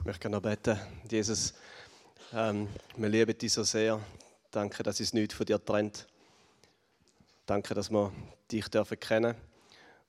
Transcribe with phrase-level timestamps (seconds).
[0.00, 0.80] Ich möchte noch beten.
[1.10, 1.52] Jesus,
[2.32, 4.00] ähm, wir lieben dich so sehr.
[4.50, 6.06] Danke, dass es nichts von dir trennt.
[7.44, 8.10] Danke, dass wir
[8.50, 9.34] dich dürfen kennen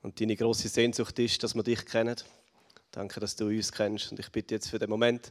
[0.02, 2.16] und deine große Sehnsucht ist, dass wir dich kennen.
[2.92, 4.12] Danke, dass du uns kennst.
[4.12, 5.30] Und ich bitte jetzt für den Moment,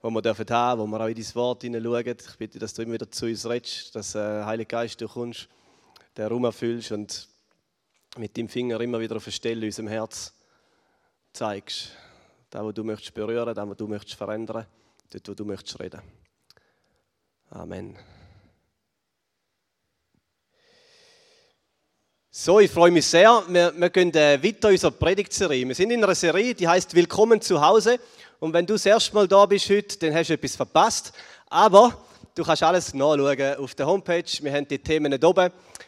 [0.00, 2.16] wo wir dürfen haben, wo wir auch in dein Wort hineinschauen.
[2.30, 5.48] Ich bitte, dass du immer wieder zu uns redest, dass äh, Heilige Geist du kommst,
[6.16, 7.28] den Raum erfüllst und
[8.18, 10.32] mit deinem Finger immer wieder auf eine Stelle in unserem Herz
[11.32, 11.90] zeigst.
[12.54, 14.64] Da, wo du möchtest berühren, da, wo du möchtest verändern,
[15.10, 16.00] dort, wo du möchtest reden.
[17.50, 17.98] Amen.
[22.30, 23.42] So, ich freue mich sehr.
[23.48, 25.66] Wir, wir gehen äh, weiter in unserer Predigtserie.
[25.66, 27.98] Wir sind in einer Serie, die heißt Willkommen zu Hause.
[28.38, 31.12] Und wenn du das erste Mal da bist heute, dann hast du etwas verpasst.
[31.50, 32.04] Aber
[32.36, 34.30] du kannst alles nachschauen auf der Homepage.
[34.42, 35.46] Wir haben die Themen nicht oben.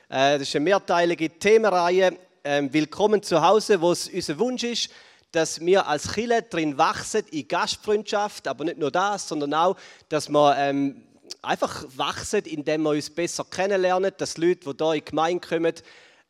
[0.09, 2.19] Äh, das ist eine mehrteilige Themenreihe.
[2.43, 4.91] Ähm, Willkommen zu Hause, wo es unser Wunsch ist,
[5.33, 9.77] dass wir als Chile drin wachsen in Gastfreundschaft, aber nicht nur das, sondern auch,
[10.09, 11.03] dass wir ähm,
[11.43, 15.75] einfach wachsen, indem wir uns besser kennenlernen, dass Leute, die hier in die Gemeinde kommen,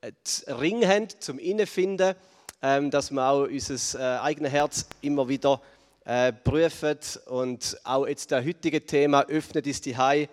[0.02, 2.14] einen Ring haben zum Innenfinden,
[2.62, 5.60] ähm, dass wir auch unser äh, eigenes Herz immer wieder
[6.04, 10.28] äh, prüfen und auch jetzt das heutige Thema öffnet ist die Hai.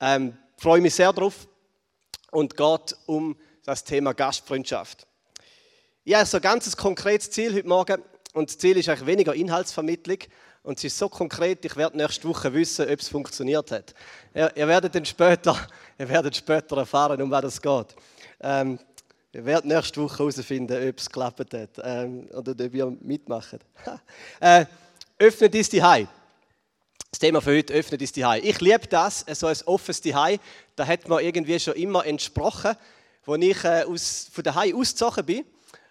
[0.00, 1.46] Ähm, freue mich sehr drauf
[2.30, 5.06] und geht um das Thema Gastfreundschaft.
[6.04, 8.02] Ja, so ein ganz konkretes Ziel heute Morgen.
[8.32, 10.18] Und das Ziel ist eigentlich weniger Inhaltsvermittlung.
[10.62, 13.94] Und es ist so konkret, ich werde nächste Woche wissen, ob es funktioniert hat.
[14.34, 15.56] Ihr, ihr, werdet, dann später,
[15.98, 17.96] ihr werdet später erfahren, um was es geht.
[18.40, 18.78] Ähm,
[19.32, 23.58] ihr werdet nächste Woche herausfinden, ob es geklappt hat ähm, oder ob ihr mitmacht.
[24.40, 24.64] äh,
[25.18, 26.06] öffnet ist die Hai.
[27.10, 28.40] Das Thema für heute, öffnet ist die Hai.
[28.40, 30.14] Ich liebe das, so ein offenes die.
[30.76, 32.76] Da hat man irgendwie schon immer entsprochen,
[33.26, 35.44] als ich äh, aus, von der Hai ausgezogen bin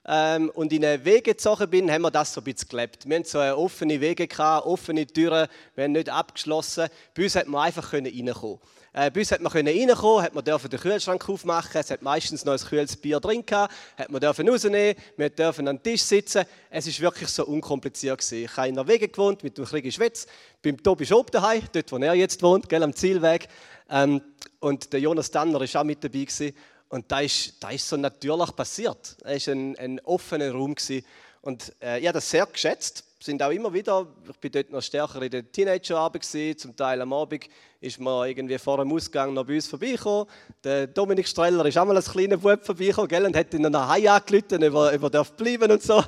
[0.07, 3.07] ähm, und in eine Wege gezogen bin, haben wir das so ein bisschen gelebt.
[3.07, 6.87] Wir hatten so offene Wege, gehabt, offene Türen, wir haben nicht abgeschlossen.
[7.13, 8.59] Bei uns konnte man einfach reinkommen.
[8.93, 12.53] Äh, bei uns konnte man reinkommen, hat man den Kühlschrank aufmachen, es hat meistens noch
[12.53, 16.45] ein kühles Bier drin gehabt, hat man dürfen rausnehmen, wir dürfen an den Tisch sitzen.
[16.69, 18.45] Es war wirklich so unkompliziert gewesen.
[18.45, 20.25] Ich habe in der Wege gewohnt, mit einem kleinen Schwätz.
[20.63, 23.47] Beim Tobi Schob daheim, dort wo er jetzt wohnt, gell, am Zielweg.
[23.89, 24.21] Ähm,
[24.59, 26.53] und der Jonas Danner war auch mit dabei gewesen.
[26.91, 29.15] Und da ist, da ist so natürlich passiert.
[29.23, 30.75] Es war ein, ein offener Raum.
[30.75, 31.05] Gewesen.
[31.41, 33.05] Und äh, ich habe das sehr geschätzt.
[33.17, 36.99] Sind auch immer wieder, ich bin dort noch stärker in der Teenagerabend gewesen, zum Teil
[37.01, 37.45] am Abend
[37.79, 40.27] ist man irgendwie vor dem Ausgang noch bei uns vorbeigekommen.
[40.63, 43.87] Der Dominik Streller ist auch mal als kleiner Bub vorbeigekommen gell, und hat ihn dann
[43.87, 46.03] Hai angerufen, ob er, ob er bleiben und so.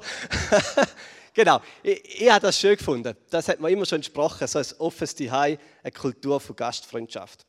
[1.34, 3.16] genau, ich, ich habe das schön gefunden.
[3.30, 7.46] Das hat man immer schon entsprochen, so ein offenes Hai, eine Kultur von Gastfreundschaft.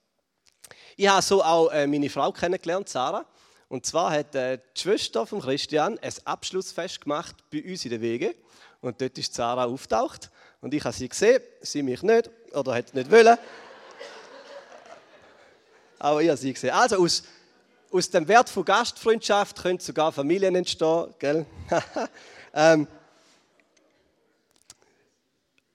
[0.97, 3.25] Ich habe so auch äh, meine Frau kennengelernt, Sarah.
[3.69, 8.01] Und zwar hat äh, die Schwester von Christian ein Abschlussfest gemacht bei uns in der
[8.01, 8.35] Wege.
[8.81, 10.31] Und dort ist Sarah auftaucht.
[10.61, 13.37] Und ich habe sie gesehen, sie mich nicht oder hat nicht wollen.
[15.99, 16.71] Aber ich habe sie gesehen.
[16.71, 17.25] Also aus,
[17.91, 21.13] aus dem Wert von Gastfreundschaft können sogar Familien entstehen.
[21.19, 21.45] Gell?
[22.55, 22.87] ähm,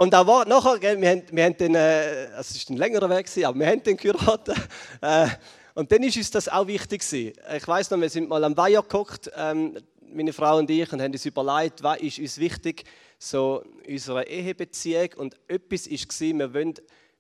[0.01, 2.77] und da war nachher, gell, wir haben, wir haben den, äh, also es war ein
[2.77, 4.55] längerer Weg, aber wir haben den geheiratet.
[5.01, 5.27] Äh,
[5.75, 7.33] und dann ist uns das auch wichtig gewesen.
[7.55, 9.77] Ich weiß noch, wir sind mal am Weiher geguckt, ähm,
[10.13, 12.85] meine Frau und ich, und haben uns überlegt, was ist uns wichtig,
[13.17, 15.09] so unserer Ehebeziehung.
[15.17, 16.73] Und etwas war, wir wollen,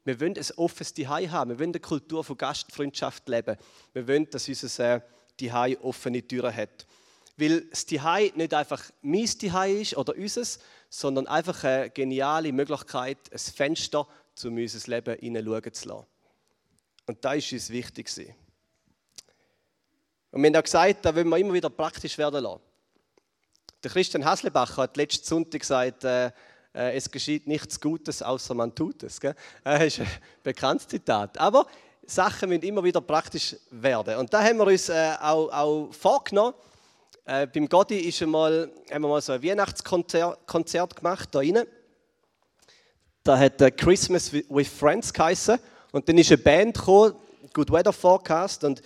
[0.05, 1.51] wir wollen ein offenes Zuhause haben.
[1.51, 3.57] Wir wollen eine Kultur von Gastfreundschaft leben.
[3.91, 5.01] Wir wollen, dass unser
[5.41, 6.85] äh, offene Türen hat.
[7.39, 13.17] Weil das Zuhause nicht einfach mein Zuhause ist oder unseres, sondern einfach eine geniale Möglichkeit,
[13.31, 16.05] ein Fenster zu unser Leben hineinschauen zu lassen.
[17.05, 18.09] Und da ist uns wichtig.
[20.31, 22.61] Und wir haben auch gesagt, da wollen wir immer wieder praktisch werden lassen.
[23.83, 26.27] Der Christian Haslebacher hat letzten Sonntag gesagt, äh,
[26.73, 29.19] äh, es geschieht nichts Gutes, außer man tut es.
[29.19, 29.35] Gell?
[29.63, 30.07] Das ist ein
[30.43, 31.37] bekanntes Zitat.
[31.37, 31.65] Aber
[32.05, 34.17] Sachen müssen immer wieder praktisch werden.
[34.17, 36.53] Und da haben wir uns äh, auch, auch vorgenommen,
[37.29, 41.63] äh, beim Gotti ist einmal, haben wir mal so ein Weihnachtskonzert Konzert gemacht, da rein.
[43.23, 45.59] Da hat äh, Christmas with Friends geheißen.
[45.91, 47.13] Und dann ist eine Band gekommen,
[47.53, 48.63] Good Weather Forecast.
[48.63, 48.81] Und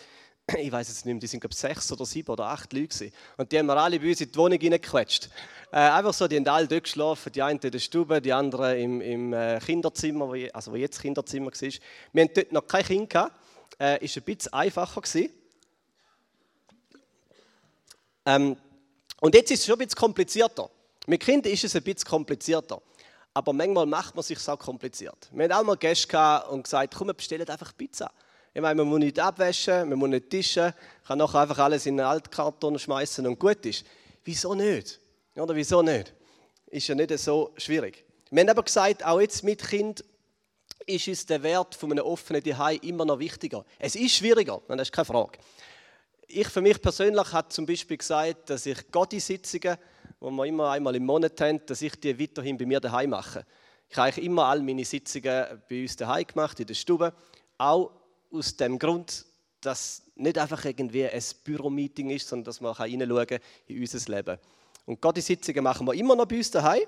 [0.58, 3.14] ich weiß jetzt nicht mehr, die sind glaube sechs oder sieben oder acht Leute gewesen.
[3.38, 5.30] Und die haben wir alle bei uns in die Wohnung reingequetscht.
[5.72, 8.78] Äh, einfach so, die haben alle dort geschlafen, die einen in der Stube, die anderen
[8.78, 11.70] im, im äh, Kinderzimmer, wo, also wo jetzt Kinderzimmer war.
[12.12, 13.32] Wir hatten dort noch kein Kind gehabt.
[13.80, 15.32] Äh, ist ein bisschen einfacher gewesen.
[18.26, 18.58] Ähm,
[19.20, 20.70] und jetzt ist es schon ein bisschen komplizierter.
[21.08, 22.82] Mit Kindern ist es ein bisschen komplizierter.
[23.34, 25.30] Aber manchmal macht man sich auch kompliziert.
[25.32, 28.12] Wir hatten auch mal Gäste und gesagt, komm, wir bestellen einfach Pizza.
[28.54, 30.74] Ich meine, man muss nicht abwaschen, man muss nicht tischen,
[31.08, 33.84] kann nachher einfach alles in einen Altkarton schmeißen und gut ist.
[34.24, 35.00] Wieso nicht?
[35.36, 36.14] Oder wieso nicht?
[36.68, 38.06] Ist ja nicht so schwierig.
[38.30, 40.04] Wir haben aber gesagt, auch jetzt mit Kind
[40.86, 43.66] ist uns der Wert von einem offenen Zuhause immer noch wichtiger.
[43.80, 45.40] Es ist schwieriger, das ist keine Frage.
[46.36, 49.78] Ich für mich persönlich habe zum Beispiel gesagt, dass ich Gottesitzungen,
[50.20, 53.46] die wir immer einmal im Monat haben, dass ich die weiterhin bei mir daheim mache.
[53.88, 57.14] Ich habe eigentlich immer all meine Sitzungen bei uns daheim gemacht, in der Stube.
[57.60, 57.92] Auch
[58.32, 59.28] aus dem Grund,
[59.62, 64.40] dass nicht einfach irgendwie ein Büromeeting ist, sondern dass man hineinschauen kann in unser Leben.
[64.88, 66.88] Und Gottesitzungen machen wir immer noch bei uns daheim.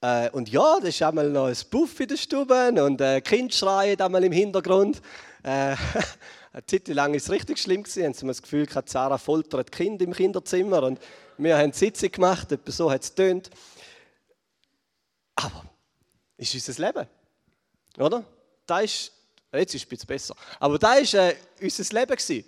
[0.00, 3.52] Äh, und ja, das ist einmal noch ein Buff in der Stube und äh, Kind
[3.52, 5.02] schreien einmal im Hintergrund.
[5.42, 5.74] Äh,
[6.54, 7.82] eine Zeit lang war es richtig schlimm.
[7.82, 8.04] Gewesen.
[8.04, 10.84] Haben sie das Gefühl, Sarah foltert Kind im Kinderzimmer.
[10.84, 11.00] Und
[11.36, 13.50] wir haben Sitzung gemacht, etwa so hat es getönt.
[15.34, 15.64] Aber
[16.36, 17.08] ist unser Leben.
[17.98, 18.24] Oder?
[18.66, 19.10] Da ist,
[19.52, 20.36] jetzt ist es besser.
[20.60, 22.16] Aber da war äh, unser Leben.
[22.16, 22.44] Gewesen.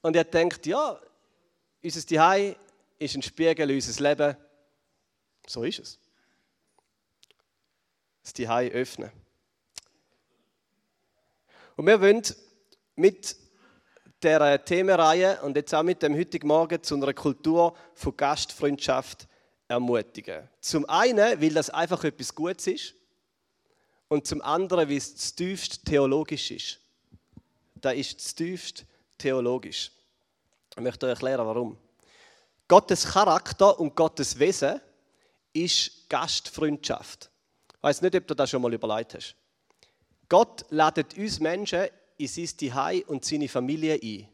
[0.00, 0.98] Und er denkt, ja,
[1.82, 2.56] unser Zuhause
[2.98, 4.36] ist ein Spiegel unseres Lebens.
[5.46, 5.98] So ist es
[8.22, 9.10] das Zuhause öffnen.
[11.76, 12.22] Und wir wollen
[12.94, 13.41] mit
[14.22, 19.26] der Themenreihe und jetzt auch mit dem heutigen Morgen zu einer Kultur von Gastfreundschaft
[19.68, 20.48] ermutigen.
[20.60, 22.94] Zum einen, weil das einfach etwas Gutes ist
[24.08, 26.78] und zum anderen, weil es das tiefst theologisch ist.
[27.74, 28.84] Da ist das tiefst
[29.18, 29.90] theologisch.
[30.76, 31.76] Ich möchte euch erklären, warum.
[32.68, 34.80] Gottes Charakter und Gottes Wesen
[35.52, 37.30] ist Gastfreundschaft.
[37.74, 39.34] Ich weiß nicht, ob du das schon mal überlegt hast.
[40.28, 44.28] Gott ladet uns Menschen in sein Zuhause und seine Familie ein.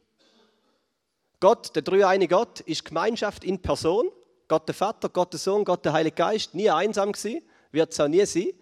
[1.41, 4.11] Gott, der dreieinige Gott, ist Gemeinschaft in Person.
[4.49, 8.01] Gott der Vater, Gott der Sohn, Gott der Heilige Geist, nie einsam gewesen, wird es
[8.01, 8.53] auch nie sein.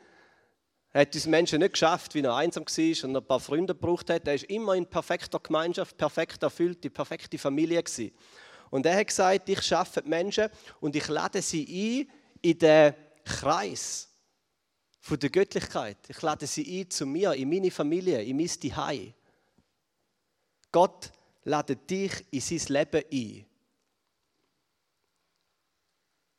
[0.93, 4.11] Er hat uns Menschen nicht geschafft, wie er einsam war und ein paar Freunde gebraucht
[4.11, 4.27] hat.
[4.27, 8.13] Er ist immer in perfekter Gemeinschaft, perfekt erfüllt, die perfekte Familie gewesen.
[8.71, 10.49] Und er hat gesagt, ich schaffe Menschen
[10.81, 12.11] und ich lade sie ein
[12.43, 14.09] in den Kreis
[15.07, 15.99] von der Göttlichkeit.
[16.09, 19.15] Ich lade sie ein zu mir, in meine Familie, in mein Zuhause.
[20.73, 21.13] Gott
[21.45, 23.47] ladet dich in sein Leben ein.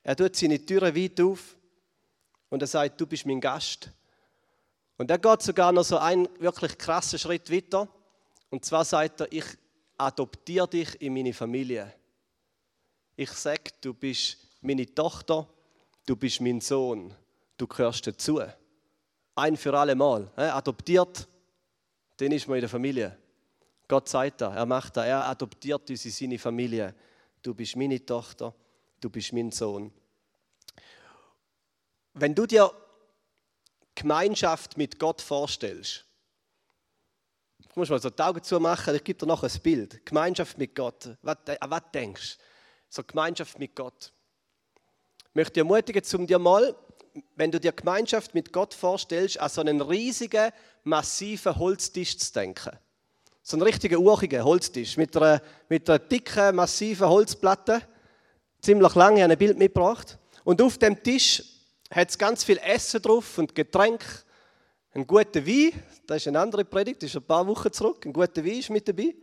[0.04, 1.56] Er tut seine Türen weit auf
[2.50, 3.90] und er sagt, du bist mein Gast.
[4.98, 7.88] Und er geht sogar noch so einen wirklich krassen Schritt weiter.
[8.50, 9.46] Und zwar sagt er, ich
[9.98, 11.94] adoptiere dich in meine Familie.
[13.16, 15.48] Ich sage, du bist meine Tochter,
[16.06, 17.16] du bist mein Sohn
[17.58, 18.42] du gehörst dazu.
[19.36, 20.32] Ein für alle Mal.
[20.36, 21.28] Adoptiert,
[22.18, 23.18] dann ist man in der Familie.
[23.88, 26.94] Gott sagt da, er macht da, er adoptiert uns in seine Familie.
[27.42, 28.54] Du bist meine Tochter,
[29.00, 29.94] du bist mein Sohn.
[32.14, 32.72] Wenn du dir
[33.96, 36.04] Gemeinschaft mit Gott vorstellst,
[37.60, 40.06] du musst mal so die Augen zu machen, ich gebe dir noch ein Bild.
[40.06, 41.10] Gemeinschaft mit Gott.
[41.22, 42.44] Was, an was denkst du?
[42.90, 44.12] So Gemeinschaft mit Gott.
[45.30, 46.76] Ich möchte dich ermutigen, um dir mal
[47.36, 50.52] wenn du dir Gemeinschaft mit Gott vorstellst, an so einen riesigen,
[50.84, 52.72] massiven Holztisch zu denken.
[53.42, 57.82] So einen richtigen urchigen Holztisch mit einer, mit einer dicken, massiven Holzplatte.
[58.62, 60.18] Ziemlich lang, ich habe ein Bild mitgebracht.
[60.44, 61.44] Und auf dem Tisch
[61.92, 64.04] hat es ganz viel Essen drauf und Getränk.
[64.94, 65.72] Ein guter Wein,
[66.06, 68.06] das ist eine andere Predigt, das ist ein paar Wochen zurück.
[68.06, 69.16] Ein guter Wein ist mit dabei.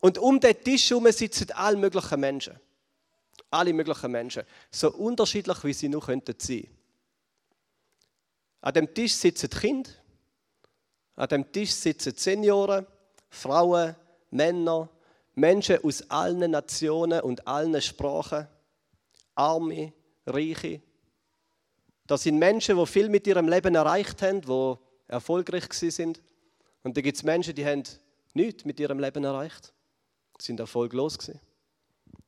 [0.00, 2.58] Und um den Tisch herum sitzen alle möglichen Menschen
[3.50, 6.66] alle möglichen Menschen, so unterschiedlich wie sie noch könnten sein.
[8.60, 9.90] An dem Tisch sitzen Kinder,
[11.14, 12.86] an dem Tisch sitzen Senioren,
[13.30, 13.94] Frauen,
[14.30, 14.88] Männer,
[15.34, 18.48] Menschen aus allen Nationen und allen Sprachen,
[19.34, 19.92] Arme,
[20.26, 20.80] Reiche.
[22.06, 24.74] Das sind Menschen, die viel mit ihrem Leben erreicht haben, die
[25.08, 26.20] erfolgreich sind.
[26.82, 27.82] Und da gibt es Menschen, die haben
[28.34, 29.72] nichts mit ihrem Leben erreicht,
[30.38, 31.40] sind erfolglos gewesen.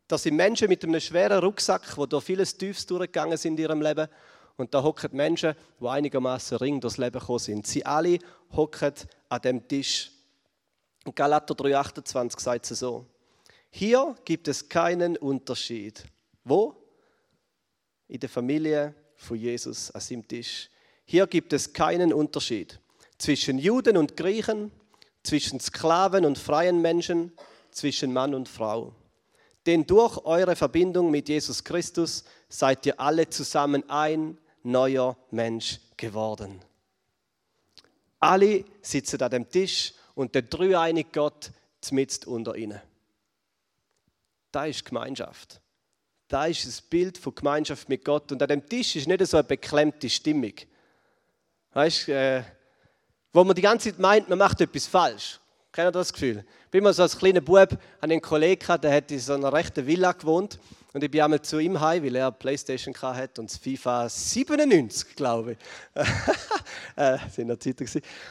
[0.08, 3.82] Das sind Menschen mit einem schweren Rucksack, die durch vieles Tiefes durchgegangen sind in ihrem
[3.82, 4.08] Leben.
[4.56, 7.66] Und da hocken Menschen, die einigermaßen ring durchs Leben gekommen sind.
[7.66, 8.18] Sie alle
[8.50, 8.94] hocken
[9.28, 10.10] an dem Tisch.
[11.04, 13.06] Und Galater 3,28 sagt es so:
[13.70, 16.02] Hier gibt es keinen Unterschied.
[16.42, 16.74] Wo?
[18.08, 20.70] In der Familie von Jesus an seinem Tisch.
[21.04, 22.80] Hier gibt es keinen Unterschied
[23.18, 24.72] zwischen Juden und Griechen,
[25.22, 27.32] zwischen Sklaven und freien Menschen,
[27.70, 28.94] zwischen Mann und Frau.
[29.68, 36.58] Denn durch eure Verbindung mit Jesus Christus seid ihr alle zusammen ein neuer Mensch geworden.
[38.18, 41.50] Alle sitzen an dem Tisch und der dreieinige Gott
[41.90, 42.80] mitten unter ihnen.
[44.52, 45.60] Da ist Gemeinschaft.
[46.28, 48.32] Da ist das Bild von Gemeinschaft mit Gott.
[48.32, 50.54] Und an dem Tisch ist nicht so eine beklemmte Stimmung.
[51.74, 52.42] Weißt, äh,
[53.34, 55.38] wo man die ganze Zeit meint, man macht etwas falsch.
[55.78, 56.44] Kennt ihr das Gefühl?
[56.64, 57.70] Ich bin mal so als kleiner Bub
[58.00, 60.58] an einen Kollegen, der hat in so einer rechten Villa gewohnt.
[60.92, 65.52] Und ich bin einmal zu ihm heim, weil er Playstation hatte und FIFA 97, glaube
[65.52, 65.58] ich.
[66.96, 67.80] äh, das war Zeit.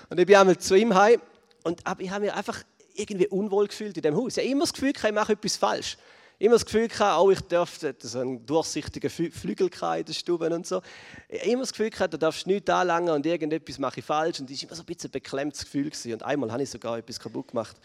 [0.10, 1.22] Und ich bin einmal zu ihm heim
[1.63, 2.63] und ich habe mich einfach
[2.94, 4.36] irgendwie unwohl gefühlt in dem Haus.
[4.36, 5.98] Ich habe immer das Gefühl, ich mache etwas falsch.
[6.39, 10.67] Immer das Gefühl gehabt, oh, ich darf so einen durchsichtigen Flügel in der Stube und
[10.67, 10.77] so.
[10.77, 14.39] Habe immer das Gefühl gehabt, du darfst nichts anlangen und irgendetwas mache ich falsch.
[14.39, 15.89] Und es war immer so ein bisschen ein beklemmtes Gefühl.
[15.89, 16.13] Gewesen.
[16.13, 17.75] Und einmal habe ich sogar etwas kaputt gemacht.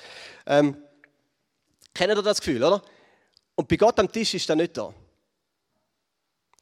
[0.45, 0.77] Ähm,
[1.95, 2.83] kennt ihr das Gefühl, oder?
[3.55, 4.93] Und bei Gott am Tisch ist er nicht da.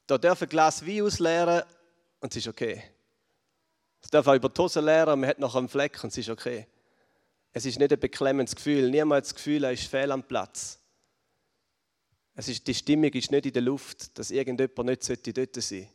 [0.06, 1.62] Da darf ein Glas Wein ausleeren
[2.20, 2.82] und es ist okay.
[4.02, 6.18] Es darf auch über die Hose leeren und man hat noch einen Fleck und es
[6.18, 6.66] ist okay.
[7.52, 8.90] Es ist nicht ein beklemmendes Gefühl.
[8.90, 10.79] Niemand hat das Gefühl, er ist fehl am Platz.
[12.40, 15.88] Es ist, die Stimmung ist nicht in der Luft, dass irgendjemand nicht dort sein sollte.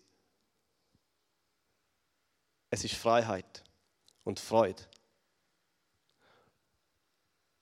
[2.70, 3.64] Es ist Freiheit
[4.24, 4.84] und Freude.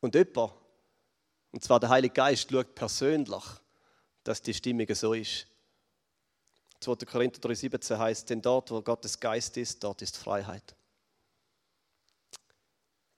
[0.02, 0.52] Und jemand,
[1.54, 3.46] und zwar der Heilige Geist, schaut persönlich,
[4.26, 5.48] dass die Stimmung so ist.
[6.82, 7.06] 2.
[7.06, 10.76] Korinther 3,17 heißt: Denn dort, wo Gottes Geist ist, dort ist Freiheit.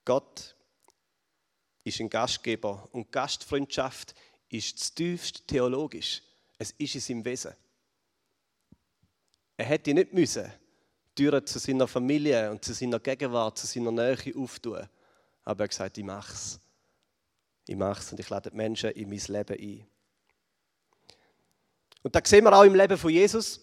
[0.06, 0.56] Gott
[1.84, 4.14] ist ein Gastgeber und Gastfreundschaft
[4.58, 6.22] ist zutiefst theologisch.
[6.58, 7.54] Es ist in seinem Wesen.
[9.58, 10.52] Er hätte nicht müssen
[11.16, 14.88] Türen zu seiner Familie und zu seiner Gegenwart, zu seiner Nähe auftun.
[15.44, 16.60] Aber er hat gesagt, ich mache es.
[17.68, 19.88] Ich mache es und ich lade die Menschen in mein Leben ein.
[22.04, 23.62] Und da sehen wir auch im Leben von Jesus.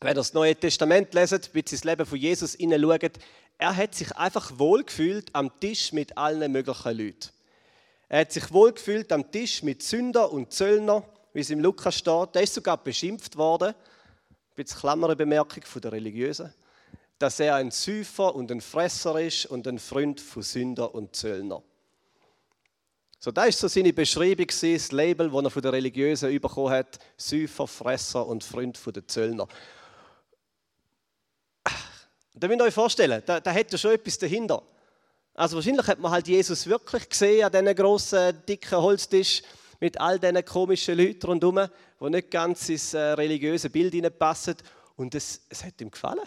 [0.00, 3.18] Wenn ihr das Neue Testament leset, wie ins Leben von Jesus hineinschaut,
[3.58, 7.30] er hat sich einfach wohlgefühlt am Tisch mit allen möglichen Leuten.
[8.08, 12.36] Er hat sich wohlgefühlt am Tisch mit Sünder und Zöllner, wie es im Lukas steht.
[12.36, 13.74] Er ist sogar beschimpft worden, ein
[14.54, 16.54] bisschen Klammerbemerkung von der Religiösen,
[17.18, 21.62] dass er ein Säufer und ein Fresser ist und ein Freund von Sünder und Zöllner.
[23.18, 26.98] So, das ist so seine Beschreibung, das Label, das er von der Religiösen bekommen hat:
[27.16, 29.48] Säufer, Fresser und Freund von den Zöllner.
[32.34, 34.62] Da müsst ihr euch vorstellen, da, da hat ja schon etwas dahinter.
[35.36, 39.42] Also wahrscheinlich hat man halt Jesus wirklich gesehen an diesen grossen, dicken Holztisch
[39.80, 41.68] mit all diesen komischen Leuten rundherum,
[42.00, 44.56] die nicht ganz ins äh, religiöse Bild hineinpassen.
[44.96, 46.26] Und es, es hat ihm gefallen.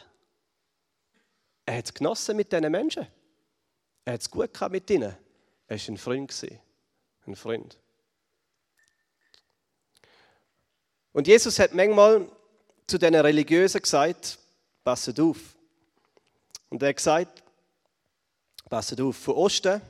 [1.66, 3.08] Er hat es genossen mit diesen Menschen.
[4.06, 5.18] Er hat es gut gehabt mit ihnen.
[5.68, 6.48] Er war ein Freund.
[7.26, 7.80] Ein Freund.
[11.14, 12.30] Und Jesus hat manchmal
[12.86, 14.38] zu diesen Religiösen gesagt,
[14.84, 15.40] passet auf.
[16.70, 17.44] Und er hat gesagt,
[18.70, 19.82] Passet auf, von Osten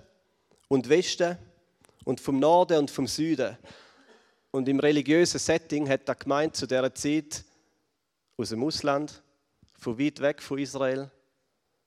[0.69, 1.37] und Westen
[2.05, 3.57] und vom Norden und vom Süden.
[4.51, 7.43] Und im religiösen Setting hat er gemeint zu dieser Zeit
[8.37, 9.21] aus dem Ausland,
[9.77, 11.11] von weit weg von Israel,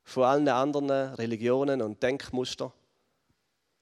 [0.05, 2.73] von allen anderen Religionen und Denkmustern.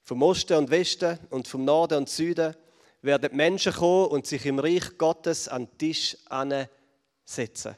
[0.04, 2.54] Vom Osten und Westen und vom Norden und Süden
[3.02, 6.16] werden Menschen kommen und sich im Reich Gottes an den Tisch
[7.24, 7.76] setzen.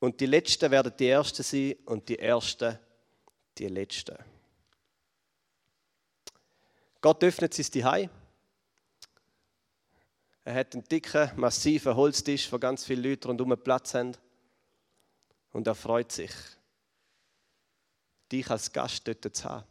[0.00, 2.78] Und die Letzten werden die Ersten sein und die Ersten
[3.58, 4.16] die Letzten.
[7.00, 8.10] Gott öffnet sein Zuhause.
[10.44, 14.16] Er hat einen dicken, massiven Holztisch, wo ganz viele Leute rundherum Platz haben.
[15.52, 16.32] Und er freut sich,
[18.32, 19.66] dich als Gast dort zu haben.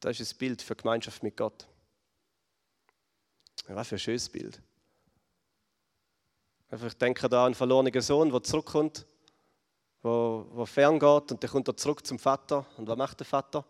[0.00, 1.68] Das ist ein Bild für Gemeinschaft mit Gott.
[3.68, 4.60] Was für ein schönes Bild.
[6.70, 9.06] ich denke da an einen verlorenen Sohn, der zurückkommt
[10.02, 12.66] wo, wo ferngeht und dann kommt er zurück zum Vater.
[12.76, 13.64] Und was macht der Vater?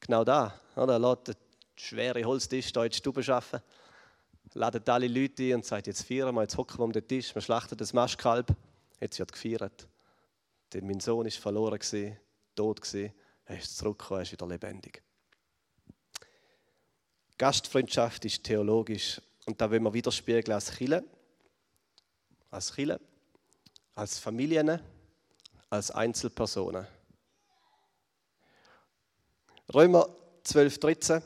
[0.00, 0.58] Genau da.
[0.76, 0.94] Oder?
[0.94, 1.34] Er lässt den
[1.74, 3.62] schweren Holztisch hier in die Stube arbeiten,
[4.54, 7.34] ladet alle Leute ein und sagt, jetzt feiern wir, jetzt hocken wir um den Tisch,
[7.34, 8.54] wir schlachten das Maschkalb.
[9.00, 9.86] Jetzt wird gefeiert.
[10.72, 12.16] Denn mein Sohn ist verloren, gewesen,
[12.54, 13.12] tot, gewesen.
[13.44, 15.02] er ist zurückgekommen, er ist wieder lebendig.
[17.38, 21.04] Gastfreundschaft ist theologisch und da wollen wir widerspiegeln als Chile,
[22.50, 22.98] als Chile,
[23.94, 24.80] als Familien,
[25.70, 26.86] als Einzelpersonen.
[29.74, 30.08] Römer
[30.44, 31.22] 12, 13.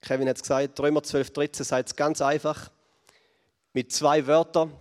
[0.00, 2.70] Kevin hat es gesagt, Römer 12, 13 sagt es ganz einfach.
[3.72, 4.72] Mit zwei Wörtern.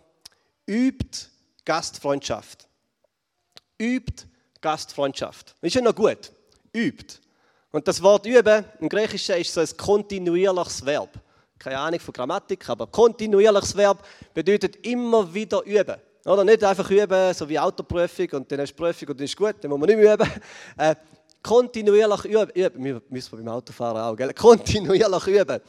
[0.68, 1.30] Übt
[1.66, 2.68] Gastfreundschaft.
[3.80, 4.26] Übt
[4.62, 5.56] Gastfreundschaft.
[5.62, 6.32] Ist ja noch gut.
[6.74, 7.20] Übt.
[7.72, 11.10] Und das Wort üben im Griechischen ist so ein kontinuierliches Verb.
[11.60, 16.00] Keine Ahnung von Grammatik, aber kontinuierliches Verb bedeutet immer wieder üben.
[16.26, 19.38] Oder nicht einfach üben, so wie Autoprüfung und dann hast du Prüfung und dann ist
[19.38, 20.30] gut, dann muss man nicht mehr üben.
[20.78, 20.96] Äh,
[21.44, 22.50] kontinuierlich üben.
[22.50, 22.84] üben.
[22.84, 24.34] Wir müssen beim Autofahren auch, gell?
[24.36, 25.62] Kontinuierlich üben.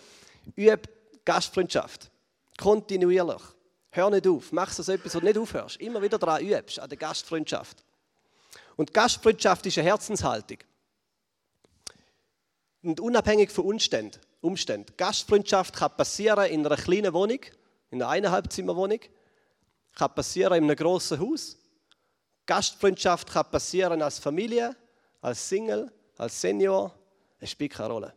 [0.57, 0.89] Üb
[1.27, 2.11] Gastfreundschaft.
[2.57, 3.43] Kontinuierlich.
[3.91, 4.51] Hör nicht auf.
[4.53, 5.77] Mach so etwas, wo du nicht aufhörst.
[5.77, 7.85] Immer wieder daran übst, an der Gastfreundschaft.
[8.77, 10.59] Und Gastfreundschaft ist eine Herzenshaltung.
[12.83, 14.19] Und unabhängig von Umständen.
[14.41, 14.93] Umständen.
[14.97, 17.41] Gastfreundschaft kann passieren in einer kleinen Wohnung,
[17.91, 19.01] in einer Eineinhalbzimmerwohnung,
[19.97, 21.57] kann passieren in einem grossen Haus.
[22.45, 24.77] Gastfreundschaft kann passieren als Familie,
[25.21, 26.97] als Single, als Senior.
[27.41, 28.15] Es spielt keine Rolle.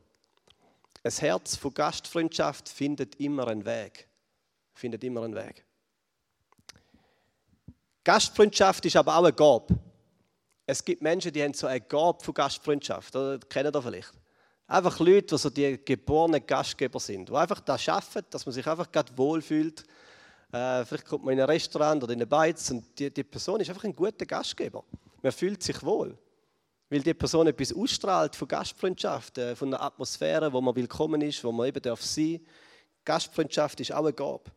[1.03, 4.07] Ein Herz von Gastfreundschaft findet immer einen Weg.
[4.73, 5.65] Findet immer einen Weg.
[8.03, 9.79] Gastfreundschaft ist aber auch eine Gabe.
[10.65, 13.15] Es gibt Menschen, die haben so eine Gabe von Gastfreundschaft.
[13.15, 14.11] Oder kennen das vielleicht?
[14.67, 18.67] Einfach Leute, die so die geborenen Gastgeber sind, die einfach das schaffen, dass man sich
[18.67, 19.83] einfach gerade wohlfühlt.
[20.51, 23.59] Äh, vielleicht kommt man in ein Restaurant oder in eine Beiz und die, die Person
[23.59, 24.83] ist einfach ein guter Gastgeber.
[25.21, 26.17] Man fühlt sich wohl,
[26.89, 31.43] weil die Person etwas ausstrahlt von Gastfreundschaft, äh, von einer Atmosphäre, wo man willkommen ist,
[31.43, 32.43] wo man eben darf sein.
[33.05, 34.51] Gastfreundschaft ist auch eine Gabe.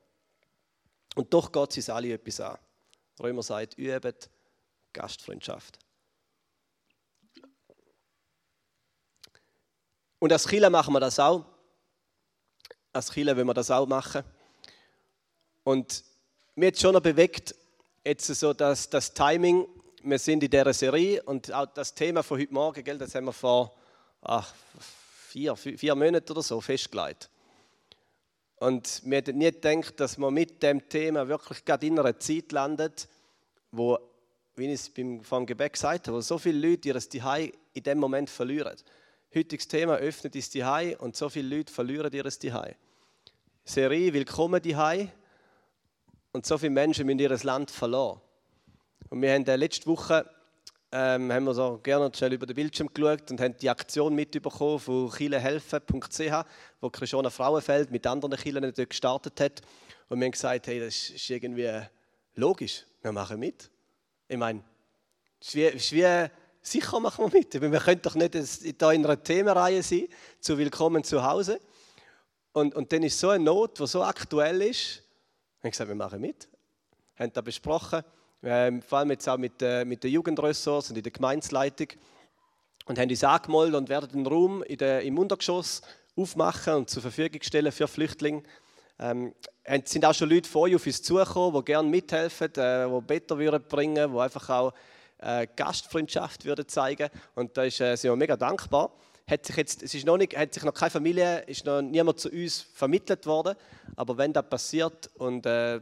[1.14, 2.58] Und doch geht es uns alle etwas an.
[3.20, 4.30] Römer sagt, übt
[4.94, 5.78] Gastfreundschaft.
[10.18, 11.44] Und als Chile machen wir das auch.
[12.92, 14.22] Als Chile will wir das auch machen.
[15.64, 16.04] Und
[16.56, 17.54] mir hat schon bewegt,
[18.04, 19.66] jetzt so das, das Timing.
[20.02, 23.26] Wir sind in dieser Serie und auch das Thema von heute Morgen, gell, das haben
[23.26, 23.72] wir vor
[24.20, 24.52] ach,
[25.28, 27.30] vier, vier Monaten oder so festgelegt.
[28.56, 32.52] Und wir hätten nie gedacht, dass man mit dem Thema wirklich gerade in einer Zeit
[32.52, 33.08] landet,
[33.70, 33.98] wo,
[34.56, 37.82] wie ich es beim, vom Gebet gesagt habe, wo so viele Leute ihr Zuhause in
[37.82, 38.76] dem Moment verlieren.
[39.34, 42.74] Heutiges Thema öffnet ist die und so viele Leute verlieren ihr Zuhause.
[43.64, 44.76] Serie Willkommen die
[46.32, 48.20] und so viele Menschen müssen ihr Land verloren.
[49.10, 50.28] Und wir haben letzte Woche
[50.94, 54.78] ähm, haben wir so gerne schnell über den Bildschirm geschaut und haben die Aktion mitbekommen
[54.78, 56.44] von chilehelfen.ch,
[56.80, 59.62] wo Christiane Frauenfeld mit anderen Chilen dort gestartet hat.
[60.08, 61.70] Und wir haben gesagt, hey, das ist irgendwie
[62.34, 63.70] logisch, wir machen mit.
[64.28, 64.62] Ich meine,
[65.40, 66.30] es ist wie, ist wie
[66.64, 67.60] Sicher machen wir mit.
[67.60, 70.06] Wir können doch nicht hier in einer Themenreihe sein,
[70.40, 71.58] zu Willkommen zu Hause.
[72.52, 75.02] Und, und dann ist so eine Not, die so aktuell ist.
[75.62, 76.48] Wir haben gesagt, wir machen mit.
[77.14, 78.02] Wir haben das besprochen,
[78.42, 81.86] ähm, vor allem jetzt auch mit, äh, mit den Jugendressorts und in der Gemeinsleitung.
[82.86, 85.82] Und haben uns angemeldet und werden den Raum in der, im Untergeschoss
[86.16, 88.42] aufmachen und zur Verfügung stellen für Flüchtlinge.
[88.98, 93.00] Ähm, es sind auch schon Leute vor auf uns zugekommen, die gerne mithelfen, äh, die
[93.06, 94.74] Better bringen würden, die einfach auch
[95.18, 98.90] äh, Gastfreundschaft würde zeigen und da äh, sind wir mega dankbar.
[99.28, 102.20] Hat sich jetzt, es ist noch nicht, hat sich noch keine Familie, ist noch niemand
[102.20, 103.54] zu uns vermittelt worden,
[103.96, 105.80] aber wenn das passiert und äh,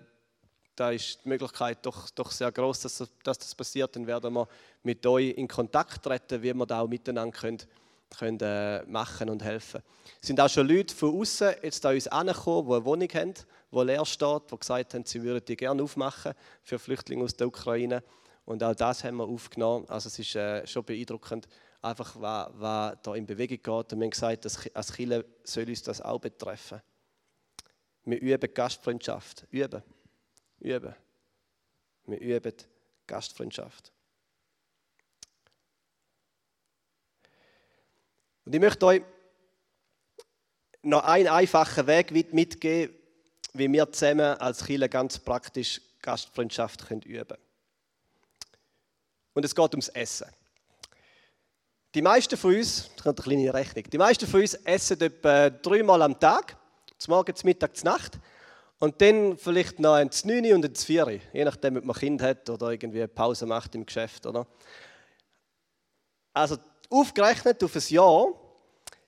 [0.81, 4.49] da ist die Möglichkeit doch, doch sehr groß, dass, dass, das passiert, dann werden wir
[4.83, 7.59] mit euch in Kontakt treten, wie wir da auch miteinander können,
[8.17, 9.83] können äh, machen und helfen.
[10.21, 13.35] Es sind auch schon Leute von außen jetzt da uns angekommen, die eine Wohnung haben,
[13.73, 17.49] die leer steht, die gesagt haben, sie würden die gerne aufmachen für Flüchtlinge aus der
[17.49, 18.03] Ukraine.
[18.47, 19.85] Und auch das haben wir aufgenommen.
[19.89, 21.47] Also es ist äh, schon beeindruckend,
[21.83, 23.93] einfach was, was da in Bewegung geht.
[23.93, 26.81] Und wir haben gesagt, dass als Kirche soll uns das auch betreffen.
[28.05, 29.47] Wir üben Gastfreundschaft.
[29.51, 29.83] Üben.
[30.59, 30.95] Üben.
[32.07, 32.55] Wir üben
[33.07, 33.93] Gastfreundschaft.
[38.45, 39.03] Und ich möchte euch
[40.83, 42.97] noch einen einfachen Weg mitgeben,
[43.53, 47.51] wie wir zusammen als Kirche ganz praktisch Gastfreundschaft üben können
[49.41, 50.29] und es geht ums Essen.
[51.93, 55.51] Die meisten von uns, das kommt eine kleine Rechnung, die meisten von uns essen etwa
[55.51, 56.57] dreimal am Tag,
[56.97, 58.19] zum Morgen, zum Mittag, zur Nacht
[58.79, 62.23] und dann vielleicht noch ein 9 und ein 4, je nachdem, ob man ein Kind
[62.23, 64.25] hat oder irgendwie Pause macht im Geschäft.
[64.25, 64.47] Oder?
[66.33, 66.59] Also
[66.91, 68.35] aufgerechnet auf ein Jahr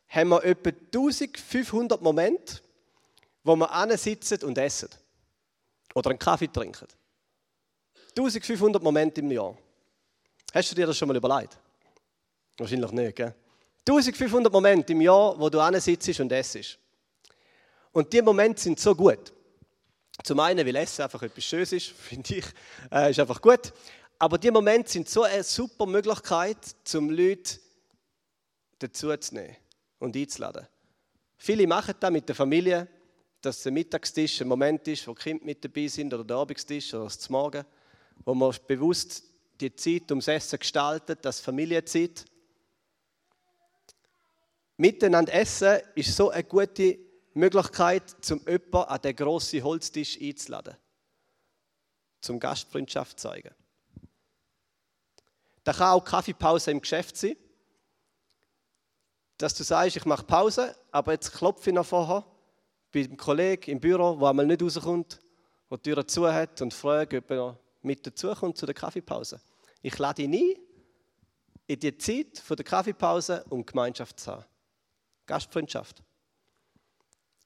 [0.08, 2.60] haben wir etwa 1500 Momente,
[3.44, 4.88] wo wir sitzen und essen.
[5.94, 6.88] Oder einen Kaffee trinken.
[8.16, 9.56] 1500 Momente im Jahr.
[10.52, 11.61] Hast du dir das schon mal überlegt?
[12.58, 13.34] Wahrscheinlich nicht, gell?
[13.88, 16.78] 1500 Momente im Jahr, wo du sitzt und essst.
[17.90, 19.32] Und diese Momente sind so gut.
[20.22, 22.44] Zum einen, weil Essen einfach etwas Schönes ist, finde ich,
[22.90, 23.72] äh, ist einfach gut.
[24.18, 26.58] Aber diese Momente sind so eine super Möglichkeit,
[26.94, 27.58] um Leute
[28.78, 29.56] dazuzunehmen
[29.98, 30.66] und einzuladen.
[31.36, 32.86] Viele machen das mit der Familie,
[33.40, 36.94] dass der Mittagstisch ein Moment ist, wo die Kinder mit dabei sind, oder der Abendstisch
[36.94, 37.64] oder das Morgen,
[38.24, 39.24] wo man bewusst
[39.60, 42.24] die Zeit ums Essen gestaltet, das Familienzeit.
[44.82, 46.98] Miteinander essen ist so eine gute
[47.34, 50.76] Möglichkeit, zum jemanden an den grossen Holztisch einzuladen.
[52.20, 53.54] Zum Gastfreundschaft zu zeigen.
[55.62, 57.36] Da kann auch Kaffeepause im Geschäft sein.
[59.38, 62.26] Dass du sagst, ich mache Pause, aber jetzt klopfe ich noch vorher
[62.92, 65.20] bei dem Kollegen im Büro, der einmal nicht rauskommt,
[65.70, 69.40] der die Tür zu hat und fragt, ob er mit dazukommt zu der Kaffeepause.
[69.80, 70.56] Ich lade ihn ein,
[71.68, 74.51] in die Zeit der Kaffeepause, um Gemeinschaft zu haben.
[75.26, 76.02] Gastfreundschaft.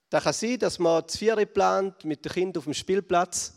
[0.08, 3.54] Da kann sein, dass man das Vieri plant mit dem Kind auf dem Spielplatz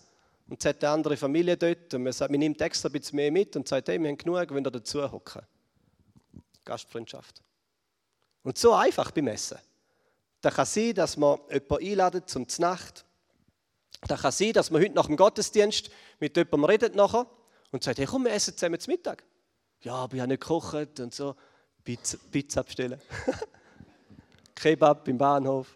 [0.48, 3.18] und es hat eine andere Familie dort und man, sagt, man nimmt extra ein bisschen
[3.18, 5.44] mehr mit und sagt, hey, wir haben genug, wenn ihr dazu hocken.
[6.66, 7.42] Gastfreundschaft.
[8.44, 9.60] Und so einfach beim Essen.
[10.42, 13.06] Da kann sein, dass man jemanden einladet zum Nacht.
[14.08, 17.28] Da kann sein, dass man heute nach dem Gottesdienst mit jemandem redet nachher
[17.72, 19.24] und sagt, hey, komm, wir essen zusammen zum Mittag.
[19.82, 21.36] Ja, aber ich habe nicht gekocht und so.
[21.84, 23.02] Pizza, Pizza bestellen.
[24.60, 25.68] Kebab im Bahnhof.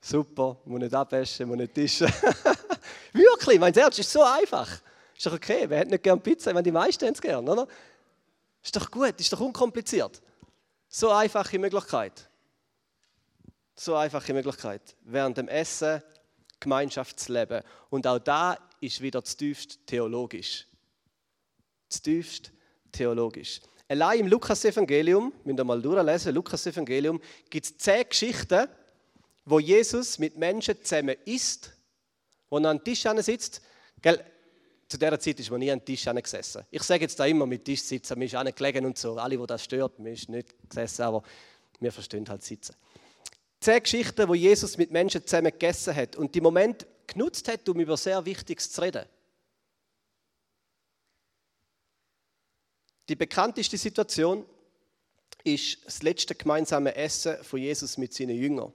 [0.00, 2.06] Super, muss nicht abwaschen, muss nicht tischen.
[3.12, 4.80] Wirklich, mein Herz ist so einfach.
[5.16, 6.50] Ist doch okay, wer hat nicht gern Pizza?
[6.50, 7.66] Ich meine, die meisten haben es gern, oder?
[8.62, 10.22] Ist doch gut, ist doch unkompliziert.
[10.88, 12.28] So einfache Möglichkeit.
[13.74, 14.96] So einfache Möglichkeit.
[15.02, 16.02] Während dem Essen
[16.60, 17.62] Gemeinschaftsleben.
[17.90, 20.66] Und auch da ist wieder zutiefst theologisch.
[21.88, 22.52] Zutiefst
[22.92, 23.60] theologisch.
[23.88, 28.66] Allein im Lukas-Evangelium, wenn ihr mal durchlesen, Lukas-Evangelium, gibt es zehn Geschichten,
[29.44, 31.72] wo Jesus mit Menschen zusammen isst,
[32.50, 33.62] wo er an den Tisch sitzt.
[34.02, 34.24] Gell,
[34.88, 36.64] zu dieser Zeit ist man nie an den Tisch gesessen.
[36.70, 39.16] Ich sage jetzt da immer mit Tisch sitzen, man ist auch gelegen und so.
[39.16, 41.22] Alle, die das stört, man ist nicht gesessen, aber
[41.78, 42.74] wir verstehen halt sitzen.
[43.60, 47.80] Zehn Geschichten, wo Jesus mit Menschen zusammen gegessen hat und die Moment genutzt hat, um
[47.80, 49.06] über sehr Wichtiges zu reden.
[53.08, 54.44] Die bekannteste Situation
[55.44, 58.72] ist das letzte gemeinsame Essen von Jesus mit seinen Jüngern.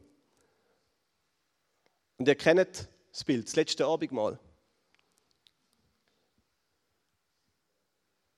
[2.17, 4.39] Und ihr kennt das Bild, das letzte Abendmahl.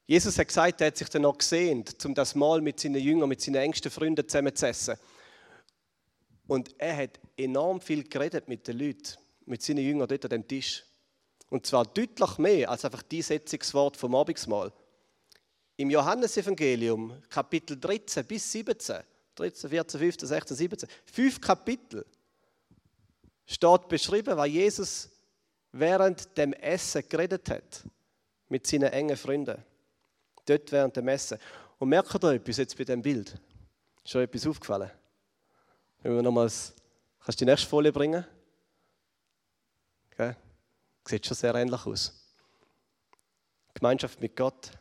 [0.06, 3.30] Jesus hat gesagt, er hat sich dann noch gesehnt, um das Mahl mit seinen Jüngern,
[3.30, 4.96] mit seinen engsten Freunden zusammen zu essen.
[6.48, 10.48] Und er hat enorm viel geredet mit den Leuten, mit seinen Jüngern dort an dem
[10.48, 10.84] Tisch.
[11.50, 14.74] Und zwar deutlich mehr als einfach die Setzungswort vom Abendsmahl.
[15.84, 19.04] Im Johannesevangelium, Kapitel 13 bis 17,
[19.36, 22.06] 13, 14, 15, 16, 17, fünf Kapitel,
[23.46, 25.10] steht beschrieben, was Jesus
[25.74, 27.84] während dem Essen geredet hat
[28.48, 29.62] mit seinen engen Freunden.
[30.46, 31.38] Dort während dem Essen.
[31.80, 33.38] Und merkt ihr etwas jetzt bei dem Bild?
[34.06, 34.90] Ist schon etwas aufgefallen?
[36.02, 36.74] Wenn wir nochmals,
[37.20, 38.26] kannst du die nächste Folie bringen?
[40.14, 40.34] Okay.
[41.06, 42.26] Sieht schon sehr ähnlich aus.
[43.74, 44.72] Gemeinschaft mit Gott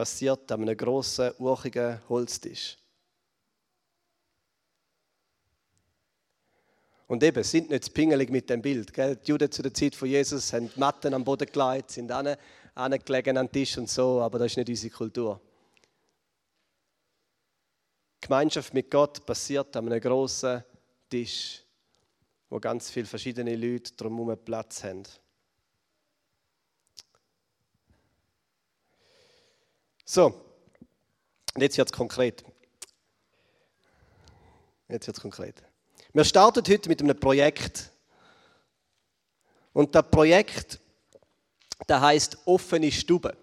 [0.00, 2.78] passiert an einem grossen, urchigen Holztisch.
[7.06, 8.94] Und eben, sind nicht pingelig mit dem Bild.
[8.94, 9.16] Gell?
[9.16, 13.46] Die Juden zu der Zeit von Jesus haben Matten am Boden gelegt, sind angelegen an
[13.46, 15.38] den Tisch und so, aber das ist nicht unsere Kultur.
[18.22, 20.64] Gemeinschaft mit Gott passiert an einem grossen
[21.10, 21.62] Tisch,
[22.48, 25.02] wo ganz viele verschiedene Leute drumherum Platz haben.
[30.12, 30.34] So,
[31.56, 32.42] jetzt wird es konkret.
[34.88, 35.62] Jetzt wird es konkret.
[36.12, 37.92] Wir starten heute mit einem Projekt.
[39.72, 40.80] Und das Projekt,
[41.86, 43.36] das heißt offene Stube.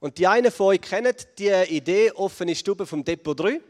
[0.00, 3.60] Und die einen von euch kennen die Idee offene Stube vom Depot 3.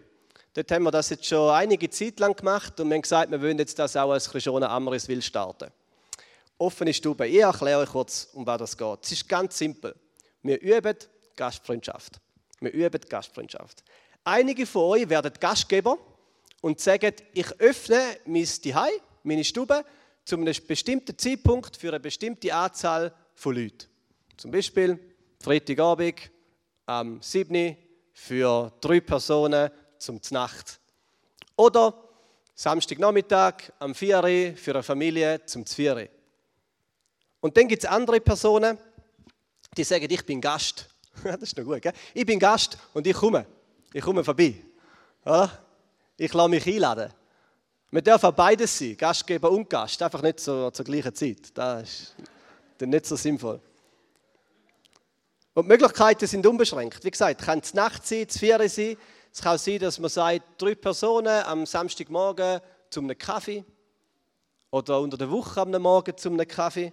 [0.52, 3.42] Dort haben wir das jetzt schon einige Zeit lang gemacht und wir haben gesagt, wir
[3.42, 5.72] wollen jetzt das auch als Christiane Amriswil starten.
[6.56, 7.26] Offene Stube.
[7.26, 8.98] Ich erkläre euch kurz, um was das geht.
[9.02, 9.96] Es ist ganz simpel.
[10.40, 10.96] Wir üben
[11.36, 12.20] Gastfreundschaft.
[12.60, 13.84] Wir üben Gastfreundschaft.
[14.24, 15.98] Einige von euch werden Gastgeber
[16.60, 19.84] und sagen, ich öffne mein Zuhause, meine Stube,
[20.24, 23.86] zu einem bestimmten Zeitpunkt für eine bestimmte Anzahl von Leuten.
[24.36, 24.98] Zum Beispiel
[25.40, 26.30] Freitagabend
[26.86, 27.76] am 7.
[28.14, 30.80] für drei Personen zum Nacht.
[31.56, 32.02] Oder
[32.54, 34.54] Samstagnachmittag am 4.
[34.56, 36.08] für eine Familie zum 4.
[37.40, 38.78] Und dann gibt es andere Personen,
[39.76, 40.88] die sagen, ich bin Gast.
[41.24, 41.92] das ist noch gut, gell?
[42.12, 43.46] Ich bin Gast und ich komme.
[43.92, 44.54] Ich komme vorbei.
[45.24, 45.50] Oder?
[46.16, 47.12] Ich lasse mich einladen.
[47.90, 51.56] Wir dürfen beides sein, Gastgeber und Gast, einfach nicht so, zur gleichen Zeit.
[51.56, 52.16] Das ist
[52.78, 53.60] dann nicht so sinnvoll.
[55.54, 57.04] Und die Möglichkeiten sind unbeschränkt.
[57.04, 58.96] Wie gesagt, es kann es Nacht sein, es Vier sein.
[59.32, 63.64] Es kann sein, dass man sagt, drei Personen am Samstagmorgen zum einem Kaffee
[64.70, 66.92] oder unter der Woche am Morgen zum einem Kaffee.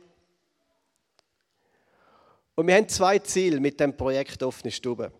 [2.61, 5.11] Und wir haben zwei Ziele mit dem Projekt Offene Stube.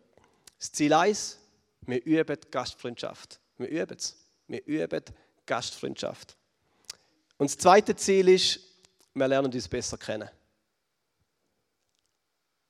[0.60, 1.39] Das Ziel 1,
[1.88, 3.39] wir üben Gastfreundschaft.
[3.58, 4.15] Wir üben es.
[4.47, 5.04] Wir üben
[5.47, 6.38] Gastfreundschaft.
[7.39, 8.60] Und das zweite Ziel ist,
[9.15, 10.30] wir lernen uns besser kennen.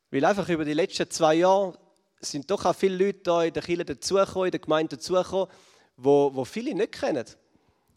[0.09, 1.77] Weil einfach über die letzten zwei Jahre
[2.21, 5.53] sind doch auch viele Leute hier in der Kirche dazugekommen, in der Gemeinde dazugekommen,
[5.97, 7.25] wo viele nicht kennen.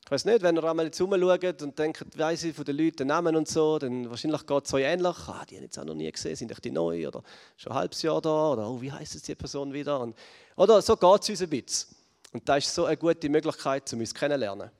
[0.06, 2.98] Ich weiß nicht, wenn ihr einmal jetzt rumschaut und denkt, weiss ich von den Leuten
[2.98, 5.16] den Namen und so, dann wahrscheinlich geht es euch ähnlich.
[5.28, 7.22] Ah, die haben jetzt auch noch nie gesehen, sind die neu oder
[7.56, 9.98] schon ein halbes Jahr da oder oh, wie heißt es die Person wieder?
[9.98, 10.14] Und,
[10.56, 11.96] oder so geht es uns ein bisschen.
[12.32, 14.70] Und das ist so eine gute Möglichkeit, um uns kennenzulernen.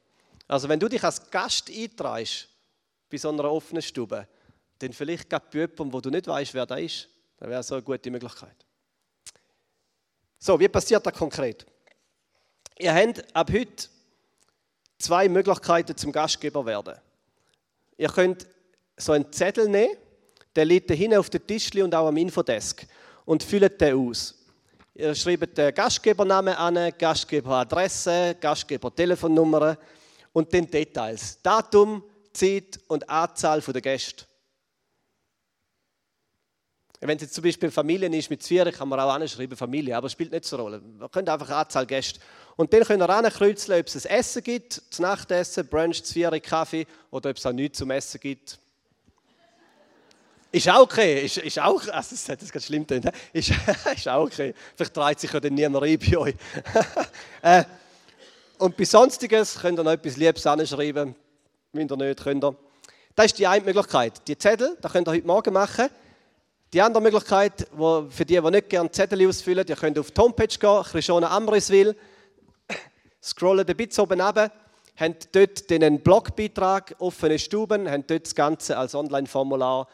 [0.47, 2.49] Also wenn du dich als Gast einträgst
[3.09, 4.29] bei so einer offenen Stube,
[4.79, 7.09] dann vielleicht gerade bei jemandem, wo du nicht weißt, wer da ist.
[7.39, 8.67] Das wäre so eine gute Möglichkeit.
[10.39, 11.65] So, wie passiert das konkret?
[12.79, 13.94] Ihr habt ab heute
[14.99, 16.95] zwei Möglichkeiten zum Gastgeber werden.
[17.97, 18.47] Ihr könnt
[18.97, 19.97] so einen Zettel nehmen,
[20.55, 22.87] der liegt da hinten auf dem Tischli und auch am Infodesk
[23.25, 24.35] und füllt den aus.
[24.95, 29.77] Ihr schreibt den Gastgebernamen an, Gastgeberadresse, Gastgebertelefonnummer
[30.33, 31.41] und den Details.
[31.43, 34.25] Datum, Zeit und Anzahl der Gäste.
[37.01, 40.07] Wenn es jetzt zum Beispiel Familien ist mit Zwiebeln, kann man auch anschreiben Familie, aber
[40.07, 40.81] es spielt nicht so eine Rolle.
[40.81, 42.21] Man könnte einfach Anzahl Gäste.
[42.57, 46.87] Und dann könnt ihr ankreuzeln, ob es ein Essen gibt, das Nachtessen, Brunch, Zwiebeln, Kaffee
[47.11, 48.59] oder ob es auch nichts zum Essen gibt.
[50.53, 53.51] Ist auch okay, ist, ist auch, also das hat das ganz schlimm getan, ist,
[53.97, 54.55] ist auch okay.
[54.77, 56.35] Vielleicht dreht sich ja dann niemand rein bei euch.
[57.43, 57.65] äh,
[58.59, 61.17] und bei Sonstiges könnt ihr noch etwas Liebes anschreiben,
[61.73, 62.55] müsst ihr nicht, könnt ihr.
[63.17, 64.27] Das ist die eine Möglichkeit.
[64.29, 65.89] Die Zettel, das könnt ihr heute Morgen machen.
[66.73, 70.21] Die andere Möglichkeit, wo, für die, die nicht gerne Zettel ausfüllen, ihr könnt auf die
[70.21, 71.97] Homepage gehen, Christiane Amriswil,
[73.25, 74.53] scrollen ein bisschen oben runter,
[74.97, 79.89] haben dort einen Blogbeitrag, offene Stuben, haben dort das Ganze als Online-Formular,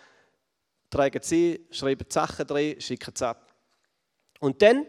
[0.91, 3.55] tragen sie, schreiben die Sachen drin, schicken es ab.
[4.41, 4.87] Und dann,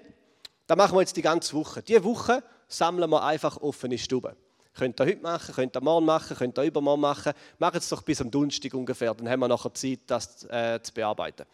[0.65, 1.83] das machen wir jetzt die ganze Woche.
[1.83, 4.35] Diese Woche sammeln wir einfach offene Stuben.
[4.73, 7.33] Könnt ihr heute machen, könnt ihr morgen machen, könnt ihr übermorgen machen.
[7.59, 10.93] Macht es doch bis am Donnerstag ungefähr, dann haben wir nachher Zeit, das äh, zu
[10.93, 11.45] bearbeiten.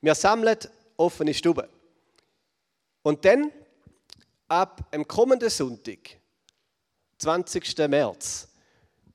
[0.00, 0.58] Wir sammeln
[0.96, 1.66] offene Stuben.
[3.02, 3.50] Und dann,
[4.48, 5.98] ab dem kommenden Sonntag,
[7.18, 7.76] 20.
[7.88, 8.48] März,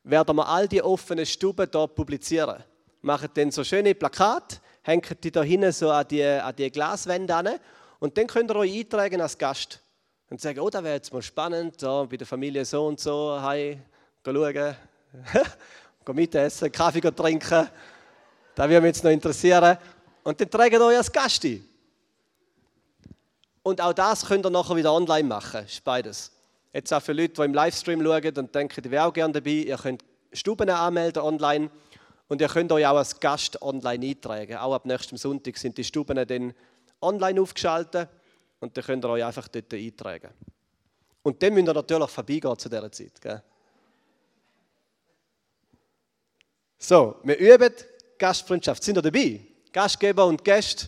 [0.04, 2.63] werden wir all die offenen Stuben hier publizieren.
[3.02, 7.36] Machen dann so schöne Plakate, hängen die da hinten so an die, an die Glaswände
[7.36, 7.50] an
[8.00, 9.80] und dann könnt ihr euch eintragen als Gast.
[10.30, 13.42] Und sagen, oh, das wäre jetzt mal spannend, da bei der Familie so und so,
[13.42, 13.80] hi,
[14.24, 17.68] schauen, gehen mitessen, Kaffee trinken.
[18.56, 19.78] Das würde mich jetzt noch interessieren.
[20.24, 21.68] Und dann tragen euch als Gast ein.
[23.69, 25.63] Und auch das könnt ihr nachher wieder online machen.
[25.63, 26.32] Ist beides.
[26.73, 29.51] Jetzt auch für Leute, die im Livestream schauen und denken, ich wäre auch gerne dabei.
[29.51, 30.03] Ihr könnt
[30.34, 31.69] Stuben anmelden online
[32.29, 34.58] und ihr könnt euch auch als Gast online eintragen.
[34.58, 36.55] Auch ab nächstem Sonntag sind die Stuben dann
[36.99, 38.10] online aufgeschaltet
[38.60, 40.29] und dann könnt ihr euch einfach dort eintragen.
[41.21, 43.21] Und dann müsst ihr natürlich vorbeigehen zu dieser Zeit.
[43.21, 43.43] Gell?
[46.79, 47.73] So, wir üben
[48.17, 48.84] Gastfreundschaft.
[48.84, 49.41] Sind ihr dabei?
[49.71, 50.88] Gastgeber und Gäste.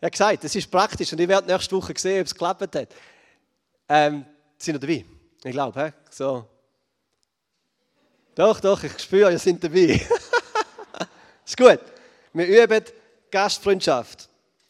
[0.00, 2.76] Ich habe gesagt, das ist praktisch und ich werde nächste Woche sehen, ob es geklappt
[2.76, 2.88] hat.
[3.88, 4.24] Ähm,
[4.56, 5.04] sind ihr dabei?
[5.42, 6.46] Ich glaube, so.
[8.36, 10.00] Doch, doch, ich spüre, ihr seid dabei.
[11.44, 11.80] ist gut.
[12.32, 12.84] Wir üben
[13.28, 14.28] Gastfreundschaft.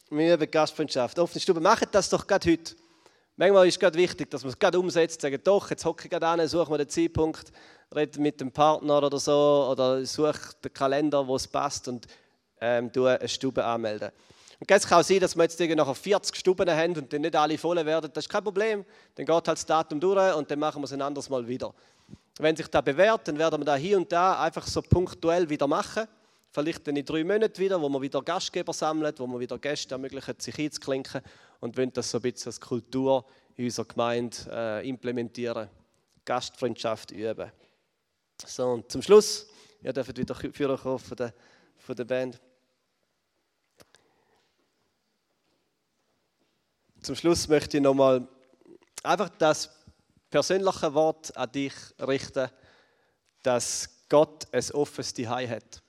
[0.09, 1.19] Wir üben Gastfreundschaft.
[1.19, 2.75] Offene Stube, macht das doch gerade heute.
[3.35, 6.09] Manchmal ist es gerade wichtig, dass man es gerade umsetzt, sagen, doch, jetzt hocke ich
[6.09, 7.51] gerade an, suche mir den Zeitpunkt,
[7.95, 12.07] rede mit dem Partner oder so, oder suche den Kalender, wo es passt und
[12.59, 14.11] ähm, eine Stube anmelden.
[14.59, 17.35] Und es kann auch sein, dass wir jetzt nachher 40 Stuben haben und dann nicht
[17.35, 18.11] alle voll werden.
[18.13, 18.83] Das ist kein Problem.
[19.15, 21.73] Dann geht halt das Datum durch und dann machen wir es ein anderes Mal wieder.
[22.39, 25.67] Wenn sich das bewährt, dann werden wir da hier und da einfach so punktuell wieder
[25.67, 26.07] machen.
[26.51, 29.95] Vielleicht dann in drei Monaten wieder, wo wir wieder Gastgeber sammeln, wo wir wieder Gäste
[29.95, 31.21] ermöglichen, sich einzuklinken
[31.59, 35.69] und wollen das so ein bisschen als Kultur in unserer Gemeinde äh, implementieren.
[36.25, 37.51] Gastfreundschaft üben.
[38.45, 39.47] So, und zum Schluss,
[39.81, 41.33] ihr dürft wieder Führer von der,
[41.77, 42.39] von der Band.
[47.01, 48.27] Zum Schluss möchte ich nochmal
[49.03, 49.69] einfach das
[50.29, 52.49] persönliche Wort an dich richten,
[53.41, 55.81] dass Gott ein offenes Zuhause hat.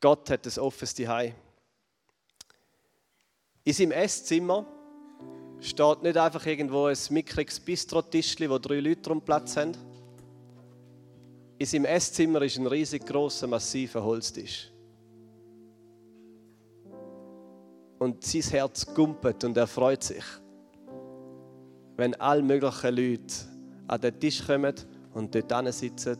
[0.00, 1.34] Gott hat ein offenes Zuhause.
[3.64, 4.66] In seinem Esszimmer
[5.60, 9.72] steht nicht einfach irgendwo ein mickriges Bistrotischli, wo drei Leute drum Platz haben.
[11.58, 14.70] In seinem Esszimmer ist ein riesig großer, massiver Holztisch.
[17.98, 20.24] Und sein Herz gumpet und er freut sich,
[21.96, 23.34] wenn all möglichen Leute
[23.88, 24.74] an den Tisch kommen
[25.14, 26.18] und dort sitzen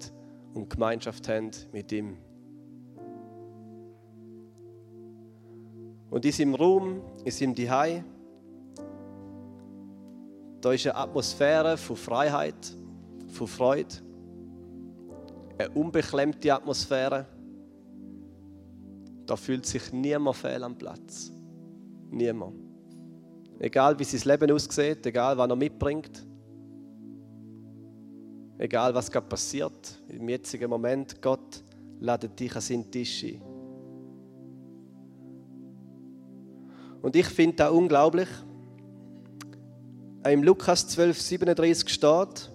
[0.54, 2.16] und Gemeinschaft haben mit ihm.
[6.10, 8.04] Und in seinem Raum, in seinem Zuhause,
[10.60, 12.74] da ist eine Atmosphäre von Freiheit,
[13.28, 13.96] von Freude,
[15.58, 17.26] eine unbeklemmte Atmosphäre.
[19.26, 21.35] Da fühlt sich niemand fehl am Platz.
[22.10, 22.54] Niemand.
[23.58, 26.26] Egal wie sein Leben aussieht, egal was er mitbringt,
[28.58, 31.62] egal was gerade passiert, im jetzigen Moment, Gott
[32.00, 33.42] ladet dich an seinen Tisch ein.
[37.02, 38.28] Und ich finde das unglaublich.
[40.28, 42.50] Im Lukas 12, 37 steht,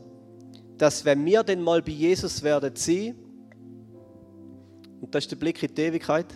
[0.77, 3.15] dass wenn wir denn mal bei Jesus werden sein,
[4.99, 6.27] und das ist der Blick in die Ewigkeit,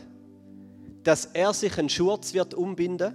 [1.05, 3.13] dass er sich einen Schurz wird umbinden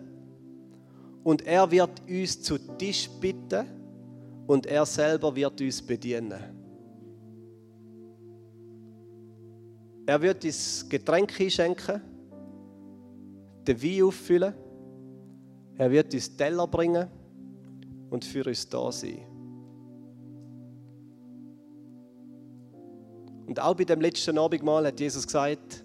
[1.24, 3.66] und er wird uns zu Tisch bitten
[4.46, 6.40] und er selber wird uns bedienen.
[10.06, 12.00] Er wird uns Getränke einschenken,
[13.66, 14.54] den Wein auffüllen,
[15.76, 17.08] er wird uns Teller bringen
[18.08, 19.26] und für uns da sein.
[23.48, 25.84] Und auch bei dem letzten Abendmahl hat Jesus gesagt,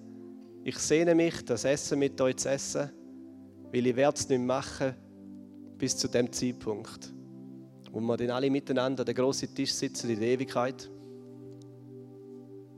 [0.67, 2.89] ich sehne mich, das Essen mit euch zu essen,
[3.71, 4.95] weil ich werde es nicht machen
[5.78, 7.13] bis zu dem Zeitpunkt,
[7.91, 10.89] wo wir dann alle miteinander an den grossen Tisch sitzen in der Ewigkeit,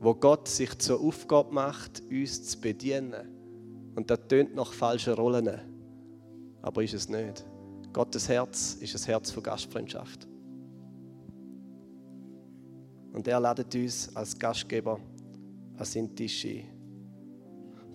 [0.02, 3.16] wo Gott sich zur Aufgabe macht, uns zu bedienen.
[3.96, 5.50] Und das tönt nach falschen Rollen,
[6.62, 7.46] aber ist es nicht.
[7.94, 10.28] Gottes Herz ist ein Herz von Gastfreundschaft.
[13.14, 15.00] Und er ladet uns als Gastgeber
[15.78, 16.77] an seinen Tisch ein.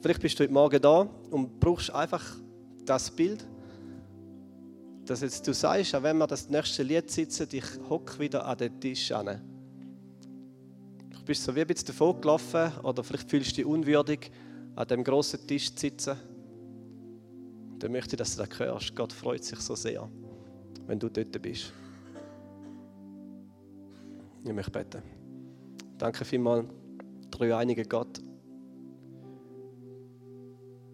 [0.03, 2.37] Vielleicht bist du heute Morgen da und brauchst einfach
[2.85, 3.47] das Bild,
[5.05, 8.59] dass jetzt du sagst, auch wenn wir das nächste Lied sitzen, ich hocke wieder an
[8.59, 9.41] den Tisch an.
[11.09, 14.33] Du bist so wie ein bisschen davon gelaufen oder vielleicht fühlst du dich unwürdig,
[14.75, 16.17] an dem großen Tisch zu sitzen.
[17.79, 18.97] Dann möchte ich, dass du das hörst.
[18.97, 20.11] Gott freut sich so sehr,
[20.89, 21.73] wenn du dort bist.
[24.45, 25.03] Ich möchte beten.
[25.97, 26.67] Danke vielmals,
[27.31, 28.21] dreieiniger Gott,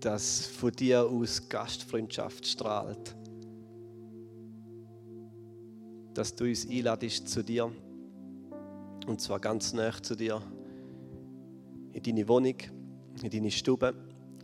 [0.01, 3.17] dass von dir aus Gastfreundschaft strahlt.
[6.15, 7.71] Dass du uns einladest zu dir.
[9.07, 10.41] Und zwar ganz nah zu dir.
[11.93, 12.57] In deine Wohnung,
[13.23, 13.95] in deine Stube,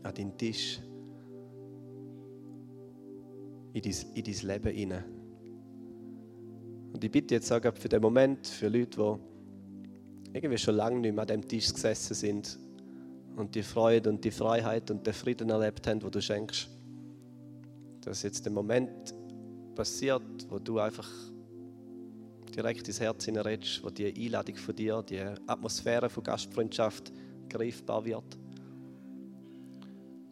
[0.03, 0.81] an deinen Tisch.
[3.73, 5.05] In dein, in dein Leben hinein.
[6.93, 9.19] Und ich bitte jetzt auch für den Moment, für Leute,
[10.27, 12.59] die irgendwie schon lange nicht mehr an dem Tisch gesessen sind
[13.37, 16.69] und die Freude und die Freiheit und den Frieden erlebt haben, wo du schenkst,
[18.03, 19.15] dass jetzt der Moment
[19.75, 21.09] passiert, wo du einfach
[22.55, 27.13] direkt ins Herz hineinredest, wo die Einladung von dir, die Atmosphäre von Gastfreundschaft
[27.49, 28.39] greifbar wird,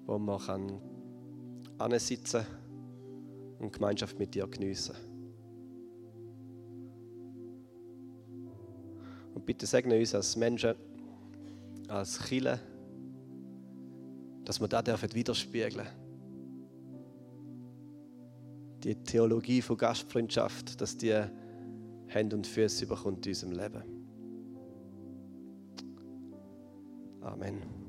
[0.07, 2.47] wo man kann sitzen
[3.59, 4.95] und Gemeinschaft mit dir geniessen.
[9.35, 10.75] Und bitte segne uns als Menschen,
[11.89, 12.61] als Chile,
[14.45, 15.87] dass wir das dürfen widerspiegeln
[18.83, 21.15] Die Theologie von Gastfreundschaft, dass die
[22.09, 23.83] Hände und Füße überkommt in unserem Leben.
[27.21, 27.82] Amen.